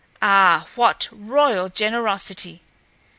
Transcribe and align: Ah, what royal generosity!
Ah, 0.19 0.65
what 0.73 1.07
royal 1.11 1.69
generosity! 1.69 2.63